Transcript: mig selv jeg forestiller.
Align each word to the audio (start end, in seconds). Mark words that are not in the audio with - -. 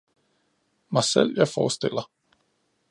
mig 0.89 1.03
selv 1.03 1.33
jeg 1.37 1.47
forestiller. 1.47 2.05